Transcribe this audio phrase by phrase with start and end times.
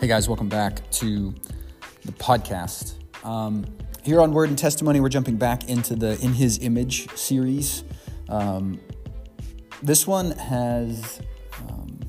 [0.00, 1.34] Hey guys, welcome back to
[2.06, 2.94] the podcast.
[3.22, 3.66] Um,
[4.02, 7.84] here on Word and Testimony, we're jumping back into the In His Image series.
[8.30, 8.80] Um,
[9.82, 11.20] this one has
[11.58, 12.00] um,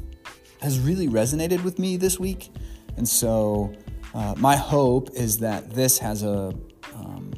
[0.61, 2.53] has really resonated with me this week,
[2.95, 3.73] and so
[4.13, 6.55] uh, my hope is that this has a
[6.95, 7.33] um,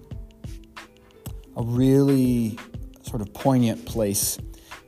[1.57, 2.59] a really
[3.01, 4.37] sort of poignant place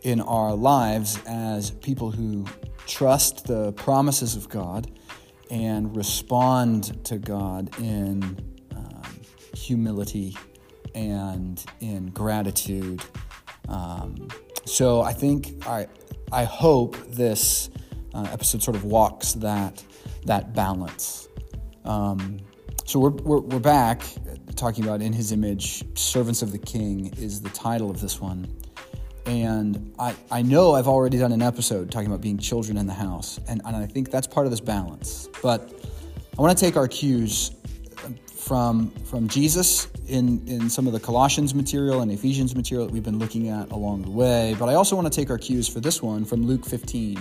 [0.04, 2.46] in our lives as people who
[2.86, 4.92] trust the promises of God
[5.50, 8.24] and respond to God in
[8.76, 9.22] um,
[9.56, 10.38] humility
[10.94, 13.04] and in gratitude.
[13.68, 14.28] Um,
[14.66, 15.88] so I think I
[16.32, 17.70] I hope this
[18.14, 19.84] uh, episode sort of walks that
[20.26, 21.28] that balance.
[21.84, 22.40] Um,
[22.86, 24.04] so we're, we're, we're back
[24.56, 28.48] talking about in His image, servants of the King is the title of this one.
[29.26, 32.94] And I, I know I've already done an episode talking about being children in the
[32.94, 35.28] house, and, and I think that's part of this balance.
[35.42, 35.74] But
[36.38, 37.52] I want to take our cues
[38.06, 42.94] um, from, from Jesus in, in some of the Colossians material and Ephesians material that
[42.94, 44.56] we've been looking at along the way.
[44.60, 47.18] But I also want to take our cues for this one from Luke 15.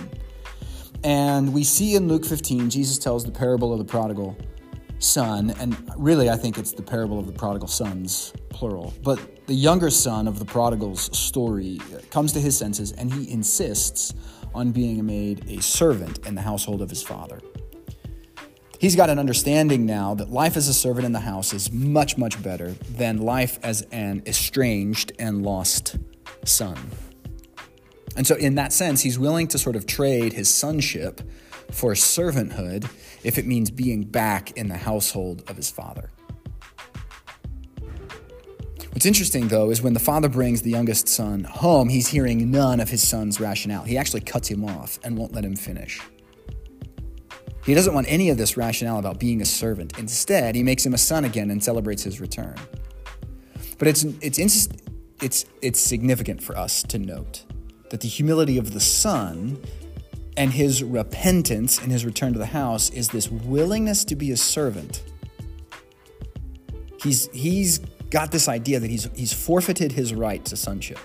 [1.03, 4.37] And we see in Luke 15, Jesus tells the parable of the prodigal
[4.99, 8.93] son, and really I think it's the parable of the prodigal sons, plural.
[9.03, 11.79] But the younger son of the prodigal's story
[12.09, 14.13] comes to his senses and he insists
[14.53, 17.39] on being made a servant in the household of his father.
[18.79, 22.17] He's got an understanding now that life as a servant in the house is much,
[22.17, 25.97] much better than life as an estranged and lost
[26.43, 26.77] son.
[28.17, 31.21] And so, in that sense, he's willing to sort of trade his sonship
[31.71, 32.89] for servanthood
[33.23, 36.11] if it means being back in the household of his father.
[38.95, 42.79] What's interesting, though, is when the father brings the youngest son home, he's hearing none
[42.79, 43.83] of his son's rationale.
[43.83, 45.99] He actually cuts him off and won't let him finish.
[47.65, 49.99] He doesn't want any of this rationale about being a servant.
[49.99, 52.55] Instead, he makes him a son again and celebrates his return.
[53.77, 54.69] But it's, it's,
[55.21, 57.43] it's, it's significant for us to note
[57.89, 59.61] that the humility of the son
[60.37, 64.37] and his repentance and his return to the house is this willingness to be a
[64.37, 65.03] servant.
[67.03, 70.99] He's, he's got this idea that he's, he's forfeited his right to sonship.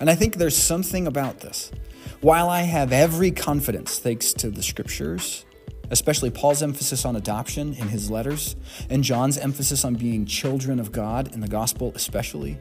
[0.00, 1.72] And I think there's something about this.
[2.20, 5.44] While I have every confidence, thanks to the scriptures,
[5.90, 8.56] especially Paul's emphasis on adoption in his letters,
[8.90, 12.58] and John's emphasis on being children of God in the gospel, especially,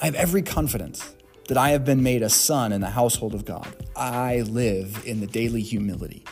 [0.00, 1.14] I have every confidence
[1.48, 3.74] that I have been made a son in the household of God.
[3.96, 6.24] I live in the daily humility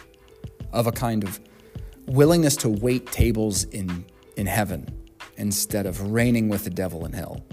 [0.72, 1.40] of a kind of
[2.06, 4.04] willingness to wait tables in,
[4.36, 4.88] in heaven
[5.36, 7.44] instead of reigning with the devil in hell.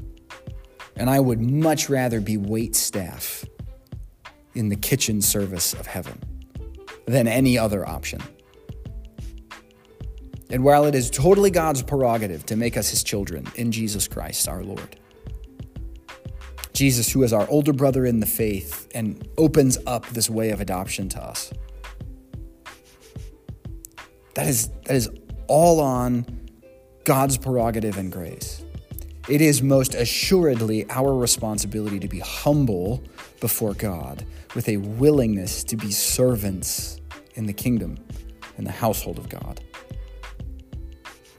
[0.95, 3.45] And I would much rather be wait staff
[4.53, 6.21] in the kitchen service of heaven
[7.05, 8.21] than any other option.
[10.49, 14.47] And while it is totally God's prerogative to make us his children in Jesus Christ
[14.47, 14.97] our Lord,
[16.73, 20.61] Jesus, who is our older brother in the faith and opens up this way of
[20.61, 21.51] adoption to us.
[24.35, 25.09] That is, that is
[25.47, 26.25] all on
[27.03, 28.63] God's prerogative and grace.
[29.29, 33.03] It is most assuredly our responsibility to be humble
[33.39, 36.99] before God with a willingness to be servants
[37.35, 37.97] in the kingdom
[38.57, 39.61] in the household of God.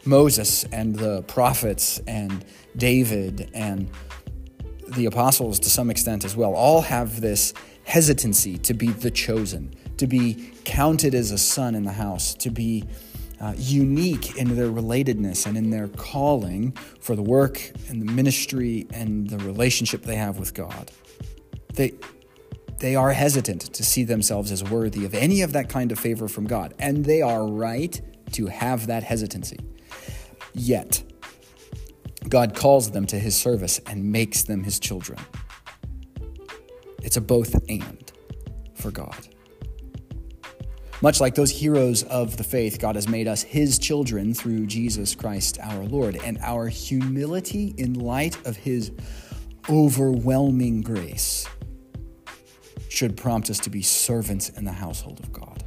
[0.05, 2.45] Moses and the prophets and
[2.77, 3.91] David and
[4.89, 9.75] the apostles to some extent as well, all have this hesitancy to be the chosen,
[9.99, 12.85] to be counted as a son in the house, to be
[13.41, 18.87] uh, unique in their relatedness and in their calling for the work and the ministry
[18.91, 20.91] and the relationship they have with God.
[21.75, 21.95] They,
[22.79, 26.29] they are hesitant to see themselves as worthy of any of that kind of favor
[26.29, 28.01] from God, and they are right
[28.33, 29.59] to have that hesitancy.
[30.55, 31.03] Yet,
[32.29, 35.19] God calls them to his service and makes them his children.
[37.03, 38.11] It's a both and
[38.75, 39.29] for God.
[41.05, 45.15] Much like those heroes of the faith, God has made us his children through Jesus
[45.15, 46.17] Christ our Lord.
[46.25, 48.91] And our humility in light of his
[49.69, 51.47] overwhelming grace
[52.89, 55.63] should prompt us to be servants in the household of God.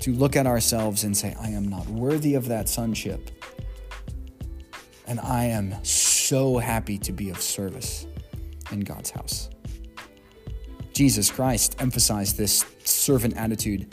[0.00, 3.30] To look at ourselves and say, I am not worthy of that sonship
[5.06, 8.08] and I am so happy to be of service
[8.72, 9.50] in God's house.
[10.92, 12.64] Jesus Christ emphasized this
[13.08, 13.90] servant attitude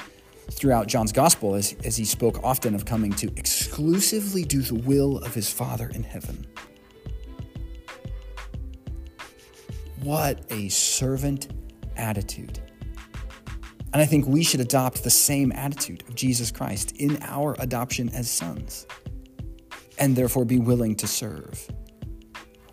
[0.51, 5.19] throughout John's gospel as, as he spoke often of coming to exclusively do the will
[5.19, 6.45] of his Father in heaven.
[10.03, 11.47] What a servant
[11.95, 12.59] attitude
[13.94, 18.09] And I think we should adopt the same attitude of Jesus Christ in our adoption
[18.09, 18.85] as sons,
[19.97, 21.65] and therefore be willing to serve.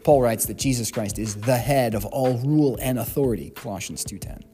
[0.02, 4.51] Paul writes that Jesus Christ is the head of all rule and authority, Colossians 2:10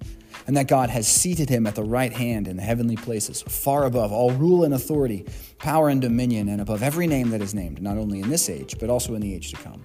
[0.49, 3.85] and that God has seated him at the right hand in the heavenly places, far
[3.85, 5.27] above all rule and authority,
[5.59, 8.77] power and dominion, and above every name that is named, not only in this age,
[8.81, 9.85] but also in the age to come.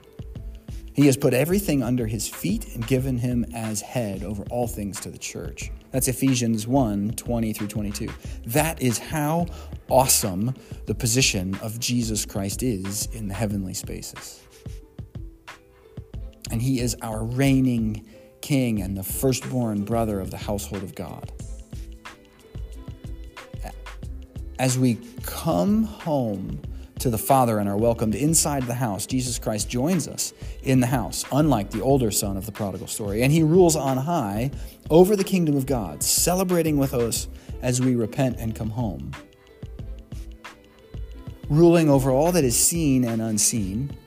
[0.94, 5.02] He has put everything under his feet and given him as head over all things
[5.02, 5.70] to the church.
[5.92, 8.08] That's Ephesians 1 20 through 22.
[8.46, 9.48] That is how
[9.90, 10.56] awesome
[10.86, 14.42] the position of Jesus Christ is in the heavenly spaces.
[16.52, 18.08] And he is our reigning
[18.44, 21.32] king and the firstborn brother of the household of God.
[24.60, 26.62] As we come home
[27.00, 30.88] to the Father and are welcomed inside the house, Jesus Christ joins us in the
[30.88, 33.24] house, unlike the older son of the prodigal story.
[33.24, 34.52] And he rules on high
[34.90, 37.30] over the kingdom of God, celebrating with us
[37.62, 39.12] as we repent and come home.
[41.50, 43.98] Ruling over all that is seen and unseen,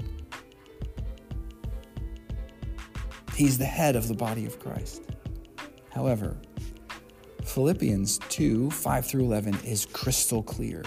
[3.37, 5.03] He's the head of the body of Christ.
[5.91, 6.39] However,
[7.45, 10.83] Philippians 2 5 through 11 is crystal clear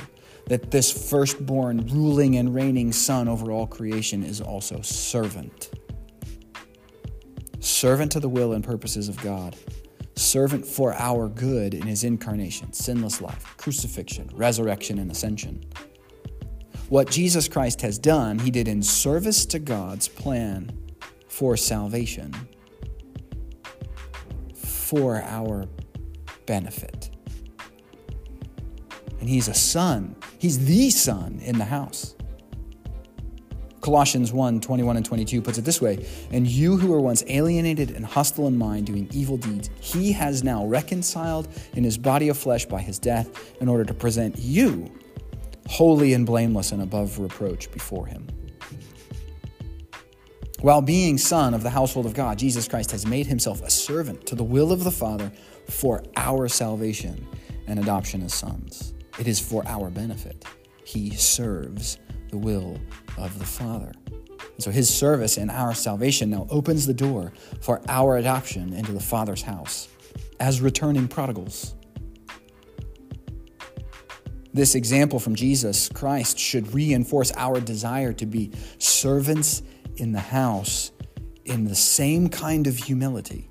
[0.47, 5.69] that this firstborn, ruling and reigning Son over all creation is also servant.
[7.59, 9.55] Servant to the will and purposes of God.
[10.15, 15.63] Servant for our good in his incarnation, sinless life, crucifixion, resurrection, and ascension.
[16.89, 20.88] What Jesus Christ has done, he did in service to God's plan
[21.39, 22.33] for salvation
[24.53, 25.63] for our
[26.45, 27.09] benefit.
[29.21, 30.17] And he's a son.
[30.37, 32.17] He's the son in the house.
[33.79, 37.91] Colossians 1 21 and 22 puts it this way And you who were once alienated
[37.91, 42.37] and hostile in mind, doing evil deeds, he has now reconciled in his body of
[42.37, 44.91] flesh by his death, in order to present you
[45.69, 48.27] holy and blameless and above reproach before him.
[50.61, 54.25] While being son of the household of God, Jesus Christ has made himself a servant
[54.25, 55.31] to the will of the Father
[55.69, 57.25] for our salvation
[57.67, 58.93] and adoption as sons.
[59.17, 60.43] It is for our benefit.
[60.83, 61.97] He serves
[62.29, 62.77] the will
[63.17, 63.93] of the Father.
[64.05, 68.91] And so his service and our salvation now opens the door for our adoption into
[68.91, 69.87] the Father's house
[70.41, 71.73] as returning prodigals.
[74.53, 79.61] This example from Jesus Christ should reinforce our desire to be servants
[79.99, 80.91] in the house
[81.45, 83.49] in the same kind of humility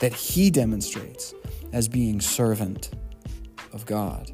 [0.00, 1.34] that he demonstrates
[1.72, 2.90] as being servant
[3.72, 4.32] of God.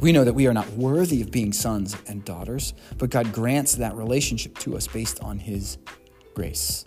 [0.00, 3.74] We know that we are not worthy of being sons and daughters, but God grants
[3.74, 5.78] that relationship to us based on his
[6.34, 6.84] grace.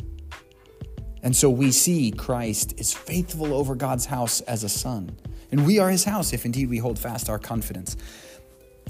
[1.21, 5.15] And so we see Christ is faithful over God's house as a son.
[5.51, 7.95] And we are his house if indeed we hold fast our confidence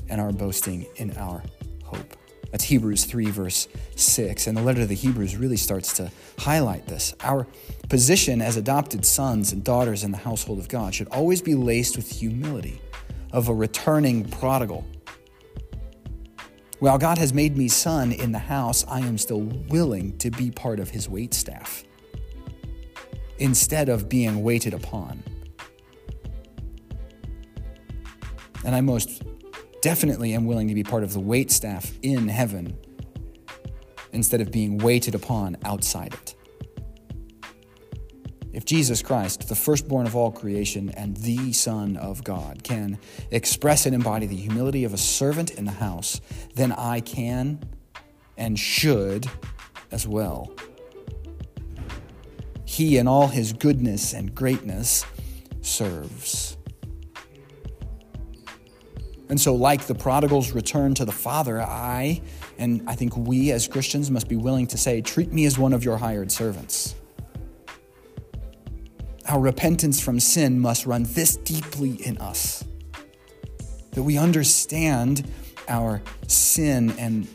[0.09, 1.43] and our boasting in our
[1.83, 2.15] hope.
[2.53, 4.45] That's Hebrews 3, verse 6.
[4.45, 7.15] And the letter to the Hebrews really starts to highlight this.
[7.21, 7.47] Our
[7.89, 11.97] position as adopted sons and daughters in the household of God should always be laced
[11.97, 12.79] with humility
[13.31, 14.85] of a returning prodigal.
[16.77, 20.51] While God has made me son in the house, I am still willing to be
[20.51, 21.83] part of his wait staff
[23.39, 25.23] instead of being waited upon.
[28.63, 29.23] And I most
[29.83, 32.77] definitely am willing to be part of the wait staff in heaven
[34.13, 36.35] instead of being waited upon outside it.
[38.53, 42.97] If Jesus Christ, the firstborn of all creation and the Son of God, can
[43.29, 46.21] express and embody the humility of a servant in the house,
[46.55, 47.59] then I can
[48.37, 49.27] and should
[49.91, 50.53] as well.
[52.63, 55.03] He, in all his goodness and greatness,
[55.59, 56.55] serves.
[59.33, 62.21] And so, like the prodigal's return to the Father, I,
[62.59, 65.73] and I think we as Christians must be willing to say, treat me as one
[65.73, 66.93] of your hired servants.
[69.27, 72.63] Our repentance from sin must run this deeply in us
[73.93, 75.27] that we understand
[75.67, 77.27] our sin and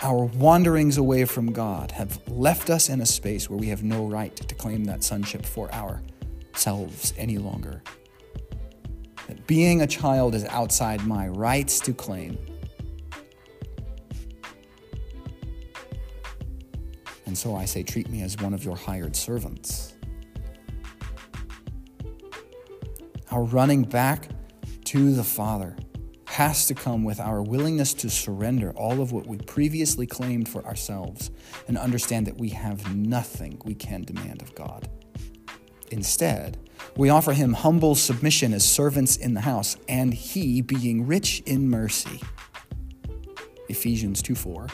[0.00, 4.06] our wanderings away from God have left us in a space where we have no
[4.06, 7.82] right to claim that sonship for ourselves any longer
[9.32, 12.36] that being a child is outside my rights to claim.
[17.24, 19.94] And so I say, treat me as one of your hired servants.
[23.30, 24.28] Our running back
[24.84, 25.76] to the Father
[26.26, 30.62] has to come with our willingness to surrender all of what we previously claimed for
[30.66, 31.30] ourselves
[31.68, 34.90] and understand that we have nothing we can demand of God.
[35.90, 36.58] Instead,
[36.96, 41.68] we offer him humble submission as servants in the house, and he, being rich in
[41.68, 42.20] mercy,
[43.68, 44.66] Ephesians 2 4,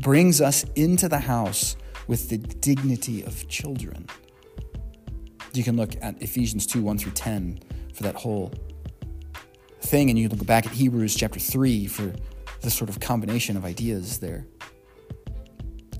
[0.00, 1.76] brings us into the house
[2.08, 4.06] with the dignity of children.
[5.52, 7.60] You can look at Ephesians 2 1 through 10
[7.94, 8.52] for that whole
[9.82, 12.12] thing, and you can look back at Hebrews chapter 3 for
[12.62, 14.46] this sort of combination of ideas there.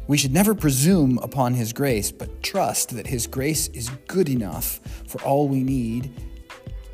[0.08, 4.80] We should never presume upon His grace, but trust that His grace is good enough
[5.08, 6.12] for all we need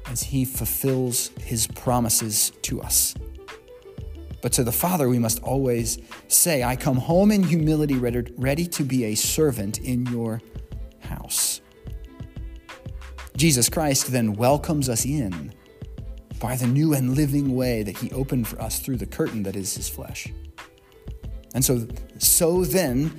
[0.07, 3.15] as He fulfills His promises to us.
[4.41, 8.83] But to the Father, we must always say, I come home in humility, ready to
[8.83, 10.41] be a servant in your
[11.01, 11.61] house.
[13.37, 15.53] Jesus Christ then welcomes us in
[16.41, 19.55] by the new and living way that he opened for us through the curtain that
[19.55, 20.27] is his flesh.
[21.55, 21.87] And so,
[22.19, 23.13] so then,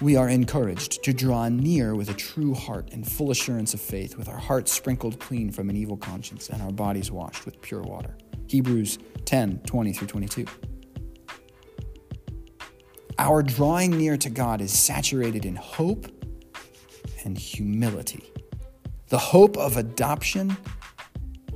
[0.00, 4.16] we are encouraged to draw near with a true heart and full assurance of faith,
[4.18, 7.82] with our hearts sprinkled clean from an evil conscience and our bodies washed with pure
[7.82, 8.16] water.
[8.48, 10.44] Hebrews 10 20 through 22.
[13.18, 16.06] Our drawing near to God is saturated in hope
[17.24, 18.30] and humility.
[19.08, 20.56] The hope of adoption,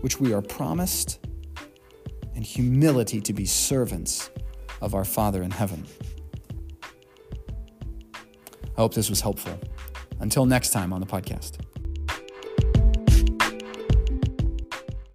[0.00, 1.18] which we are promised,
[2.34, 4.30] and humility to be servants
[4.80, 5.86] of our Father in heaven.
[8.76, 9.58] I hope this was helpful.
[10.20, 11.58] Until next time on the podcast.